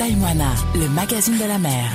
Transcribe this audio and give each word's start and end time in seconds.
Taïwana, 0.00 0.54
le 0.76 0.88
magazine 0.88 1.36
de 1.36 1.44
la 1.44 1.58
mer. 1.58 1.90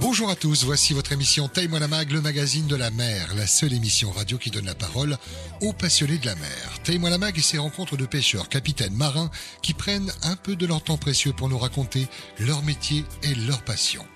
Bonjour 0.00 0.30
à 0.30 0.36
tous, 0.36 0.62
voici 0.64 0.94
votre 0.94 1.10
émission 1.10 1.48
Taïwana 1.48 1.88
Mag, 1.88 2.12
le 2.12 2.20
magazine 2.20 2.68
de 2.68 2.76
la 2.76 2.92
mer, 2.92 3.34
la 3.36 3.48
seule 3.48 3.72
émission 3.72 4.12
radio 4.12 4.38
qui 4.38 4.52
donne 4.52 4.66
la 4.66 4.76
parole 4.76 5.18
aux 5.60 5.72
passionnés 5.72 6.18
de 6.18 6.26
la 6.26 6.36
mer. 6.36 6.78
Taïwana 6.84 7.18
Mag 7.18 7.36
et 7.36 7.42
ses 7.42 7.58
rencontres 7.58 7.96
de 7.96 8.06
pêcheurs, 8.06 8.48
capitaines, 8.48 8.94
marins 8.94 9.28
qui 9.60 9.74
prennent 9.74 10.12
un 10.22 10.36
peu 10.36 10.54
de 10.54 10.66
leur 10.66 10.84
temps 10.84 10.98
précieux 10.98 11.32
pour 11.32 11.48
nous 11.48 11.58
raconter 11.58 12.06
leur 12.38 12.62
métier 12.62 13.04
et 13.24 13.34
leur 13.34 13.60
passion. 13.62 14.06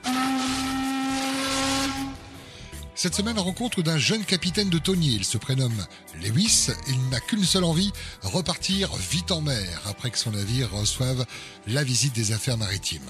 Cette 3.01 3.15
semaine, 3.15 3.37
la 3.37 3.43
rencontre 3.43 3.81
d'un 3.81 3.97
jeune 3.97 4.25
capitaine 4.25 4.71
de 4.71 4.79
tonnier. 4.79 5.13
Il 5.13 5.25
se 5.25 5.39
prénomme 5.39 5.87
Lewis. 6.21 6.67
Il 6.89 6.99
n'a 7.11 7.21
qu'une 7.21 7.45
seule 7.45 7.63
envie, 7.63 7.93
repartir 8.25 8.91
vite 8.97 9.31
en 9.31 9.41
mer 9.41 9.81
après 9.89 10.11
que 10.11 10.19
son 10.19 10.33
navire 10.33 10.69
reçoive 10.73 11.25
la 11.69 11.85
visite 11.85 12.13
des 12.13 12.33
affaires 12.33 12.59
maritimes. 12.59 13.09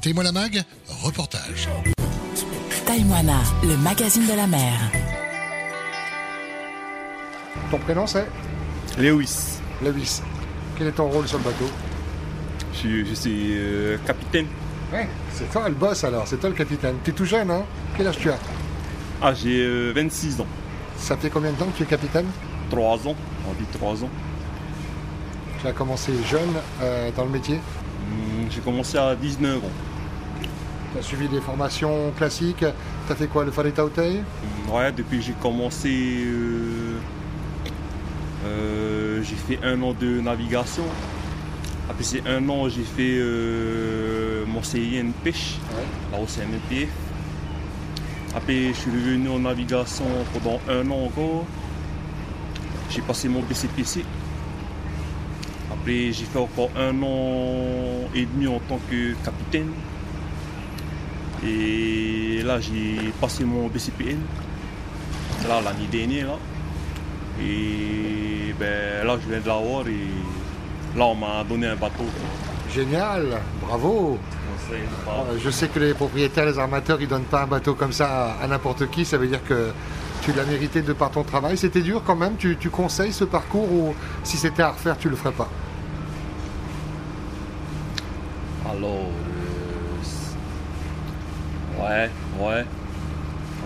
Taïwana 0.00 0.32
Mag, 0.32 0.62
reportage. 0.88 1.68
Taïwana, 2.86 3.42
le 3.62 3.76
magazine 3.76 4.26
de 4.26 4.32
la 4.32 4.46
mer. 4.46 4.72
Ton 7.70 7.78
prénom 7.80 8.06
c'est 8.06 8.26
Lewis. 8.96 9.58
Lewis. 9.82 10.22
Quel 10.78 10.86
est 10.86 10.92
ton 10.92 11.10
rôle 11.10 11.28
sur 11.28 11.36
le 11.36 11.44
bateau? 11.44 11.68
Je, 12.72 13.04
je 13.04 13.12
suis 13.12 13.58
euh, 13.58 13.98
capitaine. 14.06 14.46
Ouais, 14.94 15.06
c'est 15.34 15.50
toi 15.52 15.68
le 15.68 15.74
boss 15.74 16.04
alors, 16.04 16.26
c'est 16.26 16.38
toi 16.38 16.48
le 16.48 16.54
capitaine. 16.56 16.96
T'es 17.04 17.12
tout 17.12 17.26
jeune, 17.26 17.50
hein? 17.50 17.66
Quel 17.98 18.06
âge 18.06 18.16
tu 18.16 18.30
as? 18.30 18.38
Ah, 19.22 19.32
j'ai 19.34 19.62
euh, 19.64 19.92
26 19.94 20.40
ans. 20.40 20.46
Ça 20.96 21.16
fait 21.16 21.30
combien 21.30 21.52
de 21.52 21.56
temps 21.56 21.66
que 21.66 21.76
tu 21.76 21.82
es 21.82 21.86
capitaine? 21.86 22.26
3 22.70 23.06
ans. 23.08 23.14
On 23.48 23.52
dit 23.54 23.66
3 23.72 24.04
ans. 24.04 24.10
Tu 25.60 25.66
as 25.66 25.72
commencé 25.72 26.12
jeune 26.28 26.40
euh, 26.82 27.10
dans 27.16 27.24
le 27.24 27.30
métier? 27.30 27.56
Hum, 27.56 28.46
j'ai 28.50 28.60
commencé 28.60 28.98
à 28.98 29.14
19 29.14 29.56
ans. 29.58 29.60
Tu 30.92 30.98
as 30.98 31.02
suivi 31.02 31.28
des 31.28 31.40
formations 31.40 32.12
classiques? 32.16 32.64
Tu 33.06 33.12
as 33.12 33.16
fait 33.16 33.26
quoi 33.26 33.44
Le 33.44 33.50
Farita 33.50 33.84
Hotel? 33.84 34.16
Hum, 34.68 34.74
Ouais, 34.74 34.92
depuis 34.92 35.18
que 35.18 35.24
j'ai 35.24 35.32
commencé, 35.40 35.88
euh, 36.26 36.96
euh, 38.46 39.22
j'ai 39.22 39.36
fait 39.36 39.64
un 39.64 39.80
an 39.82 39.94
de 39.98 40.20
navigation. 40.20 40.82
Après 41.88 42.02
ces 42.04 42.20
un 42.26 42.46
an, 42.48 42.68
j'ai 42.68 42.82
fait 42.82 43.16
euh, 43.18 44.44
mon 44.46 44.62
CIN 44.62 45.10
pêche, 45.22 45.54
au 46.20 46.26
CNPF. 46.26 46.88
Après, 48.36 48.68
je 48.68 48.72
suis 48.74 48.90
revenu 48.90 49.30
en 49.30 49.38
navigation 49.38 50.04
pendant 50.34 50.60
un 50.68 50.90
an 50.90 51.06
encore. 51.06 51.46
J'ai 52.90 53.00
passé 53.00 53.30
mon 53.30 53.40
BCPC. 53.40 54.04
Après, 55.72 56.12
j'ai 56.12 56.26
fait 56.26 56.38
encore 56.38 56.68
un 56.76 57.02
an 57.02 58.10
et 58.14 58.26
demi 58.26 58.46
en 58.46 58.60
tant 58.68 58.78
que 58.90 59.14
capitaine. 59.24 59.70
Et 61.46 62.42
là, 62.44 62.60
j'ai 62.60 63.10
passé 63.18 63.42
mon 63.44 63.68
BCPN. 63.68 64.20
Là, 65.48 65.62
l'année 65.62 65.88
dernière. 65.90 66.36
Et 67.40 68.54
ben, 68.60 69.06
là, 69.06 69.16
je 69.22 69.30
viens 69.30 69.40
de 69.40 69.48
l'avoir 69.48 69.88
et 69.88 70.98
là, 70.98 71.06
on 71.06 71.14
m'a 71.14 71.42
donné 71.42 71.68
un 71.68 71.76
bateau. 71.76 72.04
Génial, 72.74 73.40
bravo 73.62 74.18
Je 75.38 75.50
sais 75.50 75.68
que 75.68 75.78
les 75.78 75.94
propriétaires, 75.94 76.46
les 76.46 76.58
armateurs, 76.58 77.00
ils 77.00 77.08
donnent 77.08 77.22
pas 77.22 77.42
un 77.42 77.46
bateau 77.46 77.74
comme 77.74 77.92
ça 77.92 78.08
à, 78.40 78.44
à 78.44 78.46
n'importe 78.46 78.90
qui. 78.90 79.04
Ça 79.04 79.18
veut 79.18 79.28
dire 79.28 79.44
que 79.44 79.70
tu 80.22 80.32
l'as 80.32 80.44
mérité 80.44 80.82
de 80.82 80.92
par 80.92 81.10
ton 81.10 81.22
travail. 81.22 81.56
C'était 81.56 81.82
dur 81.82 82.02
quand 82.04 82.16
même. 82.16 82.36
Tu, 82.36 82.56
tu 82.56 82.70
conseilles 82.70 83.12
ce 83.12 83.24
parcours 83.24 83.70
ou 83.70 83.94
si 84.24 84.36
c'était 84.36 84.62
à 84.62 84.70
refaire, 84.70 84.98
tu 84.98 85.08
le 85.08 85.16
ferais 85.16 85.32
pas? 85.32 85.48
Alors, 88.68 89.10
euh, 91.78 91.82
ouais, 91.82 92.10
ouais. 92.40 92.64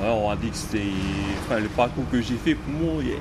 Ouais, 0.03 0.09
on 0.09 0.31
a 0.31 0.37
dit 0.37 0.51
que 0.51 0.57
c'était. 0.57 0.83
Enfin, 1.47 1.61
le 1.61 1.69
parcours 1.69 2.05
que 2.11 2.21
j'ai 2.21 2.37
fait 2.37 2.55
pour 2.55 2.73
moi, 2.75 3.03
yeah. 3.03 3.17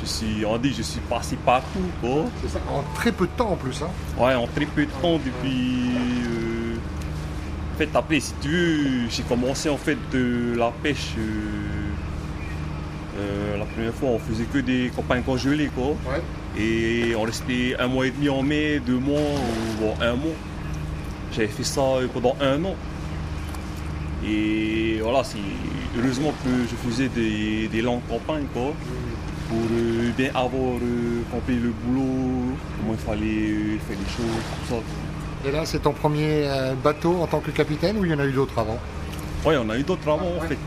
je 0.00 0.06
suis. 0.06 0.44
On 0.46 0.56
dit 0.58 0.70
que 0.70 0.76
je 0.76 0.82
suis 0.82 1.00
passé 1.00 1.36
partout, 1.44 1.78
quoi. 2.00 2.24
C'est 2.42 2.48
ça, 2.48 2.60
en 2.70 2.82
très 2.94 3.12
peu 3.12 3.26
de 3.26 3.32
temps 3.32 3.50
en 3.50 3.56
plus. 3.56 3.82
Hein. 3.82 3.90
Ouais, 4.18 4.34
en 4.34 4.46
très 4.46 4.66
peu 4.66 4.86
de 4.86 4.90
temps 5.02 5.18
depuis. 5.24 5.90
euh, 6.26 6.45
fait, 7.76 7.88
après, 7.94 8.20
si 8.20 8.32
tu 8.40 8.48
veux, 8.48 9.08
j'ai 9.10 9.22
commencé 9.22 9.68
en 9.68 9.76
fait 9.76 9.98
de 10.12 10.54
la 10.56 10.72
pêche. 10.82 11.14
euh, 11.18 11.22
euh, 13.18 13.58
la 13.58 13.64
première 13.64 13.94
fois, 13.94 14.10
on 14.10 14.18
faisait 14.18 14.44
que 14.44 14.58
des 14.58 14.90
campagnes 14.94 15.22
congelées, 15.22 15.70
quoi. 15.74 15.88
Ouais. 15.88 16.22
Et 16.58 17.14
on 17.16 17.22
restait 17.22 17.74
un 17.78 17.86
mois 17.86 18.06
et 18.06 18.10
demi 18.10 18.28
en 18.28 18.42
mai, 18.42 18.80
deux 18.84 18.98
mois 18.98 19.20
ou 19.20 19.80
bon, 19.80 19.94
un 20.02 20.14
mois. 20.14 20.34
J'avais 21.32 21.48
fait 21.48 21.64
ça 21.64 21.80
euh, 21.80 22.06
pendant 22.12 22.36
un 22.40 22.64
an. 22.64 22.74
Et 24.26 24.98
voilà, 25.02 25.22
c'est 25.24 25.38
heureusement 25.98 26.32
que 26.44 26.50
je 26.70 26.76
faisais 26.88 27.08
des, 27.08 27.68
des 27.68 27.82
longues 27.82 28.06
campagnes, 28.08 28.46
quoi. 28.52 28.74
Pour 29.48 29.58
euh, 29.70 30.10
bien 30.16 30.30
avoir 30.34 30.76
euh, 30.82 31.22
compris 31.30 31.54
le 31.56 31.70
boulot, 31.70 32.56
comment 32.78 32.92
il 32.92 32.98
fallait 32.98 33.78
faire 33.86 33.96
les 33.96 34.10
choses, 34.16 34.42
tout 34.66 34.74
ça. 34.74 34.76
Et 35.46 35.52
là, 35.52 35.64
c'est 35.64 35.78
ton 35.80 35.92
premier 35.92 36.44
euh, 36.48 36.74
bateau 36.74 37.22
en 37.22 37.26
tant 37.26 37.40
que 37.40 37.50
capitaine 37.52 37.96
ou 37.98 38.04
il 38.04 38.10
y 38.10 38.14
en 38.14 38.18
a 38.18 38.24
eu 38.26 38.32
d'autres 38.32 38.58
avant? 38.58 38.78
Ouais, 39.44 39.56
on 39.56 39.70
a 39.70 39.78
eu 39.78 39.82
d'autres 39.84 40.08
avant 40.08 40.26
en 40.26 40.40
Ouais. 40.42 40.48
fait. 40.48 40.58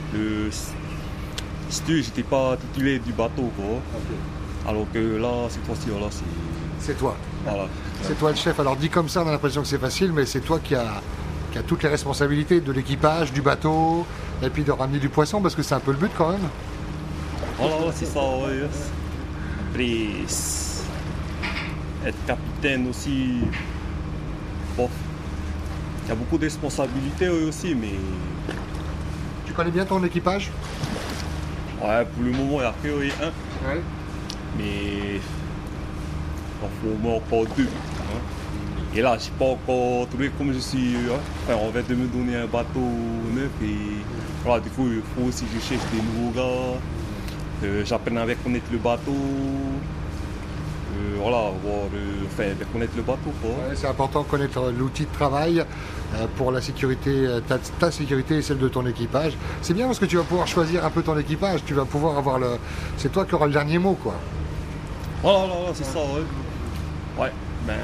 Si- 1.69 1.83
tu 1.85 2.01
j'étais 2.01 2.23
pas 2.23 2.55
titulaire 2.57 2.99
du 3.05 3.11
bateau, 3.11 3.51
quoi. 3.57 3.79
Alors 4.67 4.85
que 4.93 5.17
là, 5.17 5.47
cette 5.49 5.65
fois-ci, 5.65 5.89
voilà, 5.89 6.07
c'est. 6.09 6.23
C'est 6.79 6.97
toi. 6.97 7.15
Voilà. 7.45 7.65
C'est 8.03 8.17
toi 8.17 8.29
le 8.31 8.37
chef. 8.37 8.57
Alors 8.59 8.75
dit 8.77 8.89
comme 8.89 9.09
ça, 9.09 9.23
on 9.23 9.27
a 9.27 9.31
l'impression 9.31 9.61
que 9.61 9.67
c'est 9.67 9.77
facile, 9.77 10.13
mais 10.13 10.25
c'est 10.25 10.39
toi 10.39 10.59
qui 10.63 10.75
as 10.75 11.01
qui 11.51 11.57
a 11.57 11.63
toutes 11.63 11.81
les 11.83 11.89
responsabilités 11.89 12.61
de 12.61 12.71
l'équipage, 12.71 13.33
du 13.33 13.41
bateau, 13.41 14.05
et 14.43 14.49
puis 14.49 14.63
de 14.63 14.71
ramener 14.71 14.99
du 14.99 15.09
poisson, 15.09 15.41
parce 15.41 15.55
que 15.55 15.63
c'est 15.63 15.73
un 15.75 15.79
peu 15.79 15.91
le 15.91 15.97
but 15.97 16.11
quand 16.17 16.29
même. 16.29 16.47
Voilà, 17.57 17.91
c'est 17.93 18.05
ça, 18.05 18.19
ouais. 18.19 18.61
Après, 19.71 19.89
être 22.07 22.25
capitaine 22.27 22.87
aussi, 22.87 23.39
Il 26.05 26.09
y 26.09 26.11
a 26.11 26.15
beaucoup 26.15 26.37
de 26.37 26.43
responsabilités 26.45 27.25
eux 27.25 27.47
aussi, 27.49 27.75
mais 27.75 27.93
Tu 29.45 29.53
connais 29.53 29.71
bien 29.71 29.85
ton 29.85 30.03
équipage? 30.03 30.49
Ouais, 31.81 32.05
pour 32.13 32.23
le 32.23 32.31
moment, 32.31 32.57
il 32.57 32.61
n'y 32.61 32.63
a 32.65 32.73
que 32.83 32.99
oui, 32.99 33.11
un. 33.21 33.31
Mais 34.57 35.15
il 35.15 36.69
faut 36.81 36.89
au 36.93 36.97
moins 36.97 37.15
encore 37.17 37.45
deux. 37.55 37.63
hein. 37.67 38.19
Et 38.95 39.01
là, 39.01 39.17
je 39.19 39.25
n'ai 39.25 39.31
pas 39.37 39.45
encore 39.45 40.07
trouvé 40.09 40.31
comme 40.37 40.51
je 40.51 40.59
suis. 40.59 40.95
hein. 41.09 41.19
Enfin, 41.47 41.59
on 41.61 41.69
vient 41.69 41.83
de 41.87 41.95
me 41.95 42.07
donner 42.07 42.35
un 42.37 42.47
bateau 42.47 42.79
neuf 43.35 43.51
et 43.63 43.75
voilà, 44.43 44.61
du 44.61 44.69
coup, 44.71 44.87
il 44.87 45.01
faut 45.15 45.27
aussi 45.29 45.45
que 45.45 45.51
je 45.55 45.59
cherche 45.65 45.83
des 45.93 46.01
nouveaux 46.01 46.31
gars. 46.31 46.79
Euh, 47.65 47.83
J'apprends 47.85 48.15
à 48.17 48.35
connaître 48.35 48.65
le 48.71 48.77
bateau. 48.77 49.13
Euh, 50.91 51.17
voilà, 51.21 51.51
voir, 51.63 51.85
euh, 51.93 52.25
enfin, 52.25 52.43
bien 52.57 52.65
connaître 52.71 52.93
le 52.95 53.03
bateau. 53.03 53.29
Ouais, 53.43 53.75
c'est 53.75 53.87
important 53.87 54.21
de 54.23 54.27
connaître 54.27 54.71
l'outil 54.77 55.03
de 55.05 55.11
travail 55.11 55.59
euh, 55.59 56.25
pour 56.35 56.51
la 56.51 56.61
sécurité, 56.61 57.11
euh, 57.27 57.39
ta, 57.41 57.57
ta 57.59 57.91
sécurité 57.91 58.37
et 58.37 58.41
celle 58.41 58.57
de 58.57 58.67
ton 58.69 58.85
équipage. 58.87 59.33
C'est 59.61 59.73
bien 59.73 59.85
parce 59.85 59.99
que 59.99 60.05
tu 60.05 60.17
vas 60.17 60.23
pouvoir 60.23 60.47
choisir 60.47 60.83
un 60.85 60.89
peu 60.89 61.03
ton 61.03 61.17
équipage, 61.17 61.61
tu 61.65 61.73
vas 61.73 61.85
pouvoir 61.85 62.17
avoir 62.17 62.39
le. 62.39 62.57
C'est 62.97 63.11
toi 63.11 63.25
qui 63.25 63.35
auras 63.35 63.45
le 63.47 63.53
dernier 63.53 63.77
mot, 63.77 63.93
quoi. 64.01 64.15
Voilà, 65.21 65.39
voilà, 65.39 65.53
voilà, 65.55 65.71
c'est 65.75 65.83
ça, 65.85 65.99
ouais. 65.99 67.23
Ouais. 67.23 67.31
Ben, 67.67 67.75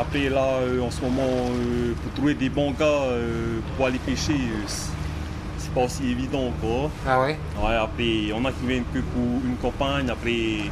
après, 0.00 0.28
là, 0.30 0.54
euh, 0.62 0.80
en 0.80 0.90
ce 0.90 1.00
moment, 1.02 1.22
euh, 1.22 1.92
pour 2.02 2.12
trouver 2.14 2.34
des 2.34 2.48
bons 2.48 2.72
gars 2.72 2.84
euh, 2.86 3.58
pour 3.76 3.86
aller 3.86 3.98
pêcher, 3.98 4.32
euh, 4.32 4.62
c'est- 4.66 4.90
c'est 5.58 5.70
pas 5.74 5.82
aussi 5.84 6.10
évident, 6.10 6.50
quoi. 6.60 6.90
Ah 7.06 7.20
ouais? 7.20 7.38
Ouais, 7.62 7.74
après, 7.76 8.32
on 8.34 8.44
a 8.46 8.50
qui 8.50 8.66
viennent 8.66 8.84
que 8.94 8.98
pour 9.00 9.22
une 9.44 9.56
campagne, 9.60 10.08
après, 10.10 10.62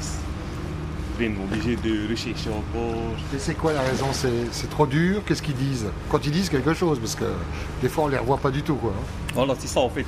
c'est- 1.19 1.25
après, 1.27 1.37
on 1.37 1.53
est 1.55 1.59
obligé 1.59 1.77
de 1.77 2.09
rechercher 2.11 2.51
encore. 2.51 2.95
Et 3.35 3.39
c'est 3.39 3.55
quoi 3.55 3.73
la 3.73 3.83
raison 3.83 4.07
C'est 4.13 4.31
c'est 4.53 4.71
trop 4.71 4.87
dur 4.87 5.23
Qu'est-ce 5.27 5.43
qu'ils 5.43 5.55
disent 5.57 5.87
Quand 6.11 6.25
ils 6.27 6.33
disent 6.33 6.49
quelque 6.49 6.75
chose, 6.75 6.99
parce 6.99 7.15
que 7.15 7.25
des 7.83 7.89
fois 7.89 8.05
on 8.05 8.09
les 8.09 8.19
revoit 8.19 8.39
pas 8.39 8.51
du 8.51 8.63
tout, 8.63 8.77
quoi. 8.77 8.93
Voilà, 9.35 9.55
c'est 9.59 9.69
ça, 9.69 9.81
en 9.81 9.91
fait. 9.91 10.07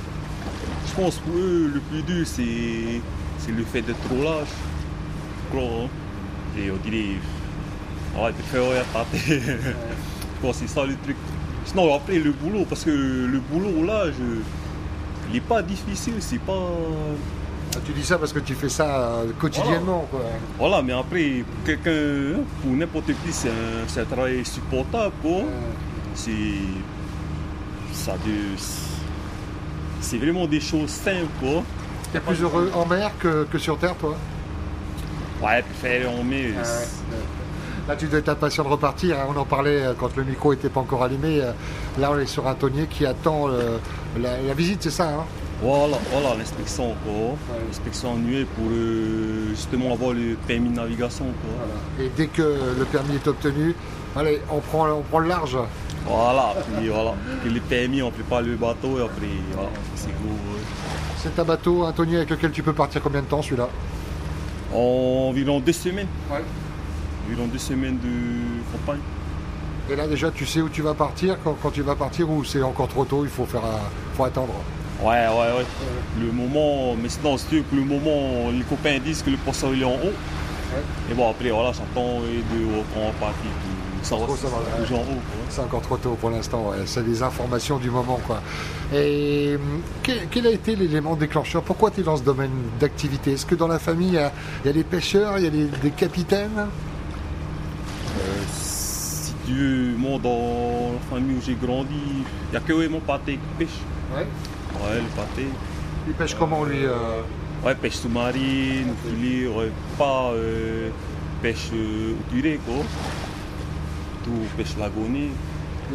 Je 0.87 0.93
pense 0.93 1.17
pour 1.19 1.33
eux, 1.35 1.71
le 1.73 1.79
plus 1.79 2.01
dur, 2.03 2.25
c'est 2.25 3.01
c'est 3.39 3.51
le 3.51 3.63
fait 3.63 3.81
d'être 3.81 4.01
trop 4.07 4.23
lâche. 4.23 4.47
Crois, 5.51 5.61
hein. 5.85 5.87
Et 6.57 6.69
on 6.69 6.75
dirait, 6.89 7.15
ouais, 8.17 8.31
de 8.31 8.41
faire 8.43 8.61
pense 10.41 10.57
que 10.59 10.67
c'est 10.67 10.73
ça 10.73 10.85
le 10.85 10.95
truc. 11.03 11.15
Sinon, 11.65 11.93
après, 11.95 12.19
le 12.19 12.31
boulot, 12.31 12.65
parce 12.67 12.83
que 12.83 12.89
le 12.89 13.39
boulot, 13.39 13.83
là, 13.85 14.07
je... 14.07 14.41
il 15.29 15.33
n'est 15.33 15.39
pas 15.41 15.61
difficile, 15.61 16.15
c'est 16.19 16.39
pas... 16.39 16.67
Ah, 17.73 17.79
Tu 17.85 17.93
dis 17.93 18.03
ça 18.03 18.17
parce 18.17 18.33
que 18.33 18.39
tu 18.39 18.53
fais 18.53 18.69
ça 18.69 18.85
euh, 18.85 19.25
quotidiennement, 19.39 20.05
quoi. 20.11 20.21
Voilà, 20.57 20.81
mais 20.81 20.93
après, 20.93 21.43
pour 21.49 21.63
quelqu'un, 21.65 21.91
hein, 22.39 22.43
pour 22.61 22.71
n'importe 22.73 23.07
qui, 23.07 23.31
c'est 23.31 23.49
un, 23.49 24.05
travail 24.05 24.45
supportable, 24.45 25.13
quoi. 25.21 25.41
C'est... 26.15 26.31
Ça. 27.93 28.13
C'est 29.99 30.17
vraiment 30.17 30.47
des 30.47 30.59
choses 30.59 30.89
simples, 30.89 31.27
quoi. 31.39 31.63
T'es 32.11 32.19
plus 32.19 32.41
heureux 32.41 32.71
en 32.73 32.85
mer 32.85 33.11
que, 33.19 33.45
que 33.45 33.57
sur 33.57 33.77
terre, 33.77 33.95
toi? 33.95 34.15
Ouais, 35.41 35.61
puis 35.63 35.73
faire 35.81 36.09
en 36.09 36.19
Ah 36.19 36.23
ouais. 36.23 37.17
Là, 37.87 37.95
tu 37.95 38.07
dois 38.07 38.19
être 38.19 38.29
impatient 38.29 38.63
de 38.63 38.69
repartir. 38.69 39.17
hein. 39.19 39.25
On 39.35 39.39
en 39.39 39.45
parlait 39.45 39.81
euh, 39.85 39.93
quand 39.97 40.15
le 40.15 40.23
micro 40.23 40.53
n'était 40.53 40.69
pas 40.69 40.81
encore 40.81 41.03
allumé. 41.03 41.41
Euh, 41.41 41.51
Là, 41.99 42.11
on 42.13 42.19
est 42.19 42.25
sur 42.27 42.47
un 42.47 42.53
tonnier 42.53 42.85
qui 42.87 43.05
attend 43.05 43.49
euh, 43.49 43.77
la, 44.19 44.41
la 44.41 44.53
visite, 44.53 44.83
c'est 44.83 44.91
ça 44.91 45.09
hein? 45.09 45.25
Voilà, 45.61 45.97
voilà 46.11 46.35
l'inspection. 46.37 46.95
L'inspection 47.67 48.13
annuelle 48.15 48.45
pour 48.47 48.65
euh, 48.71 49.49
justement 49.51 49.93
avoir 49.93 50.13
le 50.13 50.35
permis 50.47 50.69
de 50.69 50.75
navigation. 50.75 51.25
Et 51.99 52.09
dès 52.17 52.27
que 52.27 52.41
le 52.79 52.85
permis 52.85 53.15
est 53.15 53.27
obtenu, 53.27 53.75
allez, 54.15 54.41
on 54.49 54.59
prend, 54.59 54.89
on 54.89 55.01
prend 55.01 55.19
le 55.19 55.27
large. 55.27 55.57
Voilà, 56.07 56.55
puis 56.77 56.89
voilà. 56.89 57.13
Puis 57.43 57.53
les 57.53 57.59
permis, 57.59 58.01
on 58.01 58.09
prépare 58.09 58.41
le 58.41 58.55
bateau 58.55 58.97
et 58.97 59.03
après, 59.03 59.27
voilà, 59.53 59.69
c'est 59.95 60.07
ouais. 60.07 60.13
C'est 61.17 61.37
un 61.39 61.43
bateau, 61.43 61.85
tonnier 61.91 62.17
avec 62.17 62.31
lequel 62.31 62.51
tu 62.51 62.63
peux 62.63 62.73
partir 62.73 62.99
combien 63.03 63.21
de 63.21 63.27
temps 63.27 63.43
celui-là 63.43 63.69
Environ 64.73 65.59
deux 65.59 65.73
semaines. 65.73 66.07
Ouais. 66.31 66.41
Environ 67.27 67.47
deux 67.47 67.59
semaines 67.59 67.99
de 67.99 68.71
campagne. 68.71 69.01
Et 69.91 69.95
là, 69.95 70.07
déjà, 70.07 70.31
tu 70.31 70.45
sais 70.47 70.61
où 70.61 70.69
tu 70.69 70.81
vas 70.81 70.93
partir 70.95 71.37
quand, 71.43 71.55
quand 71.61 71.69
tu 71.69 71.81
vas 71.83 71.95
partir 71.95 72.29
ou 72.31 72.43
c'est 72.43 72.63
encore 72.63 72.87
trop 72.87 73.05
tôt, 73.05 73.23
il 73.23 73.29
faut, 73.29 73.45
faire 73.45 73.61
un- 73.63 74.15
faut 74.15 74.23
attendre 74.23 74.53
Ouais, 75.01 75.27
ouais, 75.27 75.57
ouais. 75.57 75.65
Le 76.19 76.31
moment, 76.31 76.95
mais 76.95 77.09
sinon, 77.09 77.37
c'est 77.37 77.57
que 77.57 77.75
le 77.75 77.83
moment, 77.83 78.51
les 78.51 78.61
copains 78.61 78.99
disent 78.99 79.23
que 79.23 79.31
le 79.31 79.37
poisson 79.37 79.71
il 79.73 79.81
est 79.81 79.85
en 79.85 79.93
haut. 79.93 80.13
Et 81.09 81.13
bon, 81.13 81.29
après, 81.29 81.49
voilà, 81.49 81.71
j'attends 81.71 82.21
et 82.23 82.37
de 82.37 83.19
partir. 83.19 83.35
puis 83.41 84.07
Ça 84.07 84.15
va, 84.15 84.21
en 84.23 84.25
haut. 84.27 85.21
C'est 85.49 85.61
encore 85.61 85.81
trop 85.81 85.97
tôt 85.97 86.17
pour 86.19 86.29
l'instant, 86.29 86.69
ouais. 86.69 86.77
c'est 86.85 87.03
des 87.03 87.23
informations 87.23 87.77
du 87.77 87.89
moment. 87.89 88.19
quoi. 88.25 88.41
Et 88.93 89.55
hum, 89.55 89.81
quel, 90.03 90.47
a 90.47 90.51
été 90.51 90.75
l'élément 90.75 91.15
déclencheur? 91.15 91.63
Pourquoi 91.63 91.91
tu 91.91 92.01
es 92.01 92.03
dans 92.03 92.17
ce 92.17 92.23
domaine 92.23 92.51
d'activité? 92.79 93.33
Est-ce 93.33 93.45
que 93.45 93.55
dans 93.55 93.67
la 93.67 93.79
famille, 93.79 94.09
il 94.09 94.13
y 94.13 94.19
a, 94.19 94.31
il 94.63 94.67
y 94.67 94.69
a 94.69 94.73
des 94.73 94.83
pêcheurs, 94.83 95.37
il 95.39 95.43
y 95.45 95.47
a 95.47 95.49
des, 95.49 95.65
des 95.65 95.91
capitaines? 95.91 96.57
Euh, 96.57 98.41
si 98.53 99.33
tu 99.45 99.53
veux, 99.53 99.97
moi, 99.97 100.19
dans 100.21 100.91
la 100.93 101.09
famille 101.09 101.37
où 101.37 101.41
j'ai 101.43 101.55
grandi, 101.55 101.89
il 101.89 102.51
n'y 102.51 102.57
a 102.57 102.59
que 102.59 102.87
mon 102.87 102.99
pâté 102.99 103.33
qui 103.33 103.65
pêche. 103.65 103.79
Ouais. 104.15 104.27
Ouais, 104.83 104.95
le 104.97 105.15
pâté. 105.15 105.47
Il 106.07 106.13
pêche 106.13 106.35
comment 106.35 106.63
lui 106.63 106.85
euh 106.85 107.21
Ouais, 107.63 107.75
pêche 107.75 107.93
sous-marine, 107.97 108.93
filet, 109.05 109.47
pas 109.95 110.31
euh, 110.33 110.89
pêche 111.43 111.69
euh, 111.73 112.13
au 112.13 112.33
curé, 112.33 112.59
quoi. 112.65 112.83
Tout 114.23 114.31
pêche 114.57 114.75
lagonée. 114.79 115.29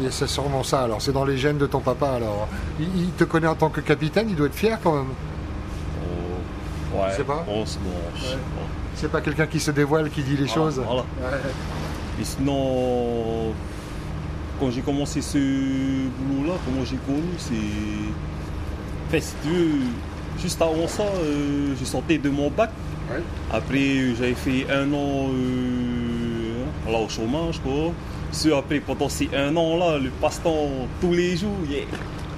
Et 0.01 0.09
c'est 0.11 0.27
sûrement 0.27 0.63
ça, 0.63 0.83
alors 0.83 1.01
c'est 1.01 1.11
dans 1.11 1.25
les 1.25 1.37
gènes 1.37 1.57
de 1.57 1.65
ton 1.65 1.79
papa 1.81 2.11
alors. 2.11 2.47
Il, 2.79 2.87
il 2.97 3.09
te 3.11 3.23
connaît 3.25 3.47
en 3.47 3.55
tant 3.55 3.69
que 3.69 3.81
capitaine, 3.81 4.27
il 4.29 4.35
doit 4.37 4.47
être 4.47 4.55
fier 4.55 4.77
quand 4.81 4.93
même. 4.93 5.07
Oh, 6.95 7.01
ouais, 7.01 7.07
Je 7.11 7.15
sais 7.17 7.23
pas. 7.23 7.43
bon, 7.45 7.61
Ouais. 7.61 8.37
C'est 8.95 9.11
pas 9.11 9.19
quelqu'un 9.21 9.47
qui 9.47 9.59
se 9.59 9.71
dévoile, 9.71 10.09
qui 10.09 10.21
dit 10.23 10.37
les 10.37 10.45
Voilà, 10.45 10.53
choses. 10.53 10.81
Voilà. 10.85 11.03
Et 12.21 12.23
sinon, 12.23 13.53
quand 14.59 14.71
j'ai 14.71 14.81
commencé 14.81 15.21
ce 15.21 15.37
boulot-là, 15.37 16.53
comment 16.65 16.85
j'ai 16.85 16.97
connu, 16.97 17.23
c'est. 17.37 17.53
Enfin, 19.07 19.21
si 19.21 19.33
tu 19.41 19.49
veux, 19.49 19.79
juste 20.37 20.61
avant 20.61 20.87
ça, 20.87 21.03
euh, 21.03 21.73
je 21.79 21.85
sortais 21.85 22.17
de 22.17 22.29
mon 22.29 22.49
bac. 22.49 22.69
Ouais. 23.09 23.23
Après, 23.51 24.13
j'avais 24.19 24.33
fait 24.33 24.67
un 24.69 24.91
an 24.93 25.29
euh, 25.31 26.91
là, 26.91 26.97
au 26.97 27.07
chômage, 27.07 27.61
quoi. 27.61 27.93
Après, 28.57 28.81
pendant 28.81 29.07
ces 29.07 29.29
un 29.33 29.55
an-là, 29.55 29.97
le 29.97 30.09
passe-temps, 30.09 30.69
tous 30.99 31.13
les 31.13 31.37
jours, 31.37 31.55
yeah, 31.69 31.85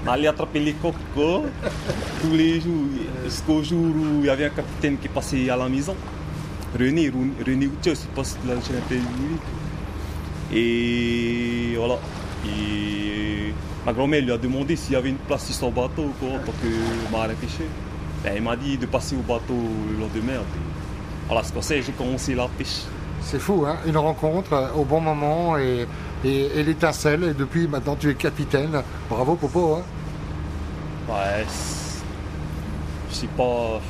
on 0.05 0.11
allait 0.11 0.27
attraper 0.27 0.59
les 0.59 0.73
coques, 0.73 0.93
quoi. 1.15 1.41
tous 2.21 2.35
les 2.35 2.61
jours. 2.61 2.85
yeah. 2.93 3.23
Jusqu'au 3.25 3.63
jour 3.63 3.85
où 3.85 4.19
il 4.19 4.27
y 4.27 4.29
avait 4.29 4.45
un 4.45 4.49
capitaine 4.49 4.97
qui 4.99 5.07
passait 5.07 5.49
à 5.49 5.57
la 5.57 5.67
maison. 5.67 5.95
René, 6.79 7.11
René 7.45 7.65
Outio, 7.65 7.93
je 7.93 7.99
sais 8.01 8.07
pas 8.15 8.23
si 8.23 8.35
tu 8.35 8.47
l'as 8.47 8.53
entendu. 8.53 9.01
Et 10.53 11.73
voilà. 11.75 11.97
Et 12.45 13.53
ma 13.89 13.93
grand-mère 13.93 14.21
lui 14.21 14.31
a 14.31 14.37
demandé 14.37 14.75
s'il 14.75 14.93
y 14.93 14.95
avait 14.95 15.09
une 15.09 15.15
place 15.15 15.45
sur 15.45 15.55
son 15.55 15.71
bateau, 15.71 16.11
quoi, 16.19 16.37
pour 16.45 16.53
que 16.61 17.11
marin 17.11 17.33
pêcher. 17.33 17.65
Ben, 18.23 18.33
il 18.35 18.43
m'a 18.43 18.55
dit 18.55 18.77
de 18.77 18.85
passer 18.85 19.15
au 19.15 19.21
bateau 19.21 19.55
le 19.89 19.99
lendemain. 19.99 20.43
puis 20.51 20.61
Voilà, 21.25 21.41
comme 21.51 21.61
ça 21.63 21.73
que 21.73 21.81
j'ai 21.81 21.91
commencé 21.93 22.35
la 22.35 22.47
pêche. 22.55 22.83
C'est 23.21 23.39
fou, 23.39 23.65
hein 23.65 23.77
une 23.87 23.97
rencontre 23.97 24.53
euh, 24.53 24.67
au 24.75 24.83
bon 24.85 25.01
moment 25.01 25.57
et, 25.57 25.87
et, 26.23 26.59
et 26.59 26.63
l'étincelle. 26.63 27.23
Et 27.23 27.33
depuis 27.33 27.67
maintenant 27.67 27.95
tu 27.95 28.11
es 28.11 28.13
capitaine. 28.13 28.79
Bravo 29.09 29.33
Popo. 29.33 29.77
Hein 29.77 29.83
Ouais, 31.11 31.45
je 33.09 33.15
sais 33.15 33.27
pas. 33.35 33.81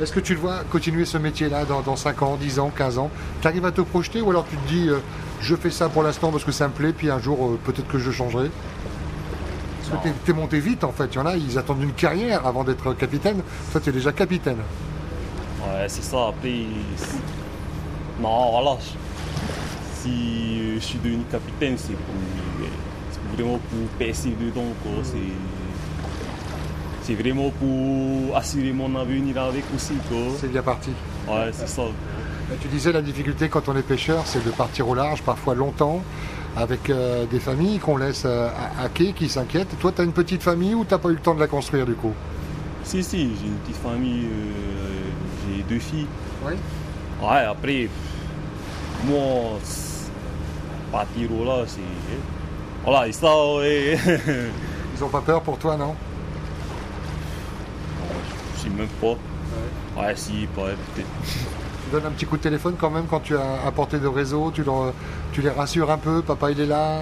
Est-ce 0.00 0.12
que 0.12 0.20
tu 0.20 0.34
le 0.34 0.40
vois 0.40 0.64
continuer 0.68 1.04
ce 1.04 1.16
métier-là 1.16 1.64
dans, 1.64 1.80
dans 1.82 1.94
5 1.94 2.22
ans, 2.22 2.36
10 2.40 2.58
ans, 2.58 2.72
15 2.76 2.98
ans? 2.98 3.10
Tu 3.40 3.46
arrives 3.46 3.64
à 3.66 3.70
te 3.70 3.82
projeter 3.82 4.20
ou 4.20 4.30
alors 4.30 4.46
tu 4.50 4.56
te 4.56 4.68
dis 4.68 4.88
euh, 4.88 4.98
je 5.40 5.54
fais 5.54 5.70
ça 5.70 5.88
pour 5.88 6.02
l'instant 6.02 6.32
parce 6.32 6.44
que 6.44 6.50
ça 6.50 6.66
me 6.66 6.72
plaît, 6.72 6.92
puis 6.92 7.08
un 7.08 7.20
jour 7.20 7.38
euh, 7.46 7.58
peut-être 7.64 7.86
que 7.86 7.98
je 7.98 8.10
changerai? 8.10 8.50
Parce 9.90 10.02
que 10.02 10.08
t'es- 10.08 10.14
t'es 10.24 10.32
monté 10.32 10.58
vite 10.60 10.84
en 10.84 10.92
fait. 10.92 11.06
Il 11.12 11.16
y 11.16 11.18
en 11.18 11.26
a, 11.26 11.36
ils 11.36 11.58
attendent 11.58 11.82
une 11.82 11.92
carrière 11.92 12.46
avant 12.46 12.64
d'être 12.64 12.92
capitaine. 12.94 13.42
Toi, 13.72 13.80
tu 13.80 13.90
es 13.90 13.92
déjà 13.92 14.12
capitaine. 14.12 14.58
Ouais, 15.62 15.86
c'est 15.88 16.04
ça. 16.04 16.28
Après, 16.28 16.64
non, 18.20 18.50
voilà. 18.50 18.76
Si 19.94 20.74
je 20.74 20.80
suis 20.80 20.98
devenu 20.98 21.22
capitaine, 21.30 21.74
c'est 21.76 21.94
pour, 21.94 23.34
vraiment 23.36 23.58
pour 23.58 23.88
percer 23.98 24.30
dedans, 24.40 24.72
quoi. 24.82 24.92
C'est, 25.04 25.18
c'est 27.02 27.14
vraiment 27.14 27.50
pour 27.50 28.36
assurer 28.36 28.72
mon 28.72 28.94
avenir 28.96 29.40
avec 29.42 29.64
aussi. 29.74 29.94
C'est 30.40 30.50
bien 30.50 30.62
parti. 30.62 30.90
Ouais, 31.28 31.50
c'est 31.52 31.68
ça. 31.68 31.82
Mais 32.50 32.56
Tu 32.60 32.68
disais 32.68 32.92
la 32.92 33.02
difficulté 33.02 33.48
quand 33.48 33.68
on 33.68 33.76
est 33.76 33.82
pêcheur, 33.82 34.22
c'est 34.26 34.44
de 34.44 34.50
partir 34.50 34.88
au 34.88 34.94
large, 34.94 35.22
parfois 35.22 35.54
longtemps, 35.54 36.02
avec 36.56 36.90
euh, 36.90 37.24
des 37.26 37.40
familles 37.40 37.78
qu'on 37.78 37.96
laisse 37.96 38.24
euh, 38.26 38.48
quai, 38.94 39.12
qui 39.12 39.28
s'inquiètent. 39.28 39.78
Toi, 39.80 39.92
tu 39.92 40.02
as 40.02 40.04
une 40.04 40.12
petite 40.12 40.42
famille 40.42 40.74
ou 40.74 40.84
t'as 40.84 40.98
pas 40.98 41.08
eu 41.08 41.14
le 41.14 41.20
temps 41.20 41.34
de 41.34 41.40
la 41.40 41.46
construire 41.46 41.86
du 41.86 41.94
coup? 41.94 42.12
Si, 42.84 43.02
si, 43.02 43.30
j'ai 43.40 43.46
une 43.46 43.58
petite 43.58 43.76
famille, 43.76 44.26
euh, 44.26 45.56
j'ai 45.56 45.62
deux 45.62 45.78
filles. 45.78 46.06
Oui. 46.44 46.54
Ouais, 47.22 47.44
après, 47.48 47.88
moi, 49.04 49.58
partir 50.90 51.32
au 51.32 51.44
là, 51.44 51.64
c'est. 51.66 51.80
Voilà, 52.84 53.10
ça, 53.12 53.54
ouais. 53.54 53.98
Ils 54.96 55.04
ont 55.04 55.08
pas 55.08 55.20
peur 55.20 55.40
pour 55.42 55.58
toi, 55.58 55.76
non? 55.76 55.94
Je 58.56 58.62
sais 58.62 58.68
même 58.68 58.88
pas. 59.00 59.16
Ouais, 60.00 60.16
si, 60.16 60.48
ouais, 60.56 60.74
peut-être. 60.94 61.61
Donnes 61.92 62.06
un 62.06 62.10
petit 62.10 62.24
coup 62.24 62.38
de 62.38 62.42
téléphone 62.42 62.74
quand 62.80 62.88
même 62.90 63.04
quand 63.08 63.20
tu 63.20 63.36
as 63.36 63.66
à 63.66 63.70
portée 63.70 63.98
de 63.98 64.06
réseau, 64.08 64.50
tu, 64.54 64.64
leur- 64.64 64.94
tu 65.32 65.42
les 65.42 65.50
rassures 65.50 65.90
un 65.90 65.98
peu, 65.98 66.22
papa 66.22 66.50
il 66.50 66.58
est 66.60 66.66
là 66.66 67.00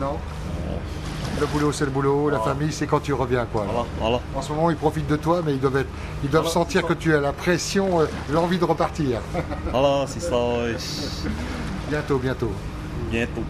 Non? 0.00 0.16
Le 1.40 1.46
boulot 1.46 1.72
c'est 1.72 1.84
le 1.84 1.90
boulot, 1.90 2.30
la 2.30 2.38
Voilà. 2.38 2.54
famille 2.54 2.72
c'est 2.72 2.86
quand 2.86 3.00
tu 3.00 3.12
reviens 3.12 3.44
quoi. 3.46 3.64
Voilà, 3.68 3.84
voilà. 4.00 4.20
En 4.34 4.42
ce 4.42 4.52
moment 4.52 4.70
ils 4.70 4.76
profitent 4.76 5.08
de 5.08 5.16
toi 5.16 5.42
mais 5.44 5.54
ils 5.54 5.60
doivent, 5.60 5.78
être- 5.78 5.88
ils 6.22 6.30
doivent 6.30 6.44
Voilà, 6.44 6.54
sentir 6.54 6.86
que 6.86 6.92
tu 6.94 7.12
as 7.14 7.20
la 7.20 7.32
pression, 7.32 8.00
euh, 8.00 8.06
l'envie 8.32 8.58
de 8.58 8.64
repartir. 8.64 9.18
Voilà, 9.72 10.06
c'est 10.06 10.20
ça, 10.20 10.36
bientôt, 11.90 12.18
bientôt. 12.18 12.52
Bientôt. 13.10 13.42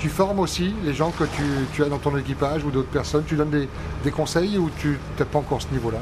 Tu 0.00 0.08
formes 0.08 0.40
aussi 0.40 0.74
les 0.84 0.94
gens 0.94 1.10
que 1.10 1.24
tu, 1.24 1.42
tu 1.72 1.84
as 1.84 1.88
dans 1.88 1.98
ton 1.98 2.16
équipage 2.18 2.64
ou 2.64 2.70
d'autres 2.72 2.88
personnes, 2.90 3.22
tu 3.24 3.36
donnes 3.36 3.50
des, 3.50 3.68
des 4.02 4.10
conseils 4.10 4.58
ou 4.58 4.68
tu 4.78 4.98
n'as 5.18 5.24
pas 5.24 5.38
encore 5.38 5.62
ce 5.62 5.68
niveau-là? 5.72 5.98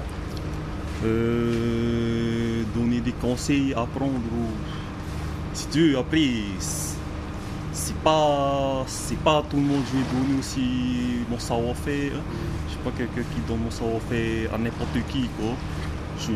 Euh, 1.04 2.62
donner 2.75 3.00
des 3.00 3.12
conseils, 3.12 3.73
apprendre. 3.75 4.14
ou- 4.33 4.54
Si 5.52 5.66
tu 5.69 5.90
veux, 5.92 5.99
après, 5.99 6.28
c'est- 6.61 6.90
pas, 8.04 8.85
c'est 8.87 9.19
pas 9.19 9.42
tout 9.50 9.57
le 9.57 9.62
monde 9.62 9.83
je 9.92 9.99
vais 9.99 10.04
donner 10.14 10.38
aussi 10.38 10.61
mon 11.30 11.38
savoir-faire. 11.38 12.12
hein. 12.16 12.23
Je 12.66 12.71
suis 12.73 12.80
pas 12.80 12.90
quelqu'un 12.97 13.23
qui 13.35 13.40
donne 13.49 13.59
mon 13.64 13.71
savoir-faire 13.71 14.54
à 14.54 14.59
n'importe 14.59 14.97
qui, 15.11 15.28
quoi. 15.38 15.52
Je, 16.19 16.33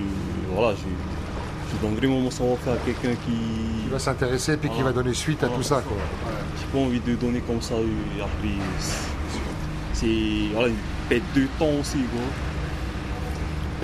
voilà, 0.53 0.75
je, 0.75 0.85
je 1.71 1.81
donne 1.87 1.95
vraiment 1.97 2.21
mon 2.21 2.31
savoir-faire 2.31 2.75
à 2.75 2.77
quelqu'un 2.85 3.15
qui. 3.25 3.85
Qui 3.85 3.89
va 3.91 3.99
s'intéresser 3.99 4.57
puis 4.57 4.69
qui 4.69 4.77
va 4.83 4.83
Voilà. 4.91 4.97
donner 5.03 5.15
suite 5.15 5.43
à 5.43 5.47
Voilà, 5.47 5.63
tout 5.63 5.69
ça. 5.69 5.83
Quoi. 5.87 5.97
J'ai 6.59 6.67
pas 6.67 6.85
envie 6.85 7.01
de 7.01 7.15
donner 7.15 7.41
comme 7.41 7.63
ça 7.63 7.75
et 7.77 8.21
après. 8.21 8.59
c'est- 8.79 9.13
C'est 9.95 10.53
voilà, 10.53 10.69
une 10.69 10.75
perte 11.09 11.23
de 11.37 11.47
temps 11.59 11.71
aussi, 11.81 11.99
quoi. 12.13 12.21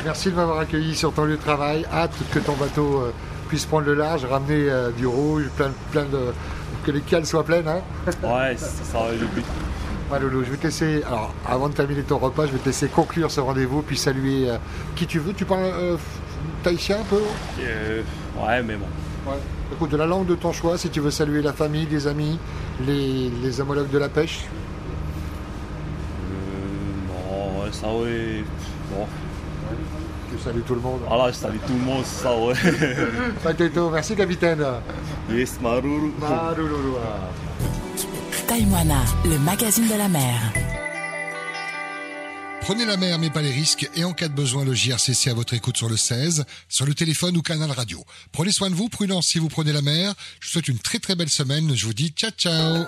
Merci 0.04 0.30
de 0.30 0.37
m'avoir 0.37 0.59
accueilli 0.61 0.95
sur 0.95 1.12
ton 1.12 1.25
lieu 1.25 1.37
de 1.37 1.42
travail. 1.42 1.85
Hâte 1.92 2.14
que 2.33 2.38
ton 2.38 2.54
bateau 2.54 3.00
euh, 3.00 3.12
puisse 3.49 3.66
prendre 3.66 3.87
le 3.87 3.95
large, 3.95 4.25
ramener 4.25 4.69
euh, 4.71 4.90
du 4.90 5.07
rouge, 5.07 5.45
plein, 5.57 5.71
plein 5.92 6.04
de... 6.04 6.33
que 6.85 6.90
les 6.90 7.00
cales 7.00 7.26
soient 7.26 7.45
pleines. 7.45 7.69
Hein 7.69 7.80
Ouais, 8.23 8.57
c'est 8.57 8.85
ça 8.85 8.99
le 9.12 9.26
but. 9.26 9.45
Ouais, 10.11 10.19
Loulou, 10.19 10.42
je 10.42 10.50
vais 10.50 10.57
te 10.57 10.64
laisser, 10.64 11.02
alors 11.07 11.33
avant 11.49 11.69
de 11.69 11.75
terminer 11.75 12.02
ton 12.02 12.19
repas, 12.19 12.47
je 12.47 12.52
vais 12.52 12.59
te 12.59 12.66
laisser 12.66 12.88
conclure 12.88 13.30
ce 13.30 13.40
rendez-vous, 13.40 13.83
puis 13.83 13.97
saluer 13.97 14.50
euh, 14.50 14.57
qui 14.97 15.07
tu 15.07 15.21
veux. 15.21 15.33
Tu 15.35 15.45
parles 15.45 15.99
tahitien 16.62 16.97
un 17.00 17.04
peu? 17.04 17.21
Euh, 17.61 18.02
ouais, 18.42 18.62
mais 18.62 18.76
bon. 18.76 18.87
Écoute, 19.73 19.90
de 19.90 19.97
la 19.97 20.07
langue 20.07 20.26
de 20.26 20.35
ton 20.35 20.52
choix, 20.52 20.78
si 20.78 20.88
tu 20.88 21.00
veux 21.00 21.11
saluer 21.12 21.42
la 21.42 21.52
famille, 21.52 21.87
les 21.90 22.07
amis, 22.07 22.38
les, 22.85 23.30
les 23.42 23.61
homologues 23.61 23.90
de 23.90 23.99
la 23.99 24.09
pêche. 24.09 24.40
Euh, 26.25 27.07
non, 27.09 27.62
ouais, 27.62 27.71
ça, 27.71 27.87
ouais. 27.88 28.45
Bon. 28.90 29.07
Tu 30.31 30.39
salues 30.43 30.62
tout 30.62 30.75
le 30.75 30.81
monde. 30.81 31.00
Voilà, 31.09 31.33
je 31.33 31.37
salue 31.37 31.59
tout 31.67 31.73
le 31.73 31.81
monde, 31.81 32.05
c'est 32.05 32.23
ça, 32.23 32.37
ouais. 32.37 32.55
Pateto, 33.43 33.91
merci 33.91 34.15
capitaine. 34.15 34.65
Yes, 35.31 35.61
Maruru. 35.61 36.12
Marululu. 36.21 36.97
Taïwana, 38.47 39.05
le 39.25 39.39
magazine 39.39 39.89
de 39.89 39.95
la 39.95 40.09
mer. 40.09 40.41
Prenez 42.61 42.85
la 42.85 42.97
mer 42.97 43.19
mais 43.19 43.31
pas 43.31 43.43
les 43.43 43.50
risques 43.50 43.89
et 43.97 44.05
en 44.05 44.12
cas 44.12 44.29
de 44.29 44.35
besoin 44.35 44.65
le 44.65 44.75
JRCC 44.75 45.29
à 45.29 45.35
votre 45.35 45.55
écoute 45.55 45.77
sur 45.77 45.89
le 45.89 45.97
16, 45.97 46.45
sur 46.69 46.87
le 46.87 46.95
téléphone 46.95 47.37
ou 47.37 47.43
canal 47.43 47.71
radio. 47.71 48.05
Prenez 48.33 48.53
soin 48.53 48.71
de 48.71 48.75
vous, 48.75 48.89
prudence 48.89 49.27
si 49.27 49.39
vous 49.39 49.49
prenez 49.49 49.73
la 49.73 49.83
mer. 49.83 50.15
Je 50.41 50.47
vous 50.47 50.53
souhaite 50.53 50.69
une 50.69 50.79
très 50.79 50.99
très 50.99 51.17
belle 51.17 51.31
semaine. 51.31 51.75
Je 51.75 51.87
vous 51.87 51.95
dis 51.95 52.11
ciao 52.11 52.31
ciao. 52.31 52.85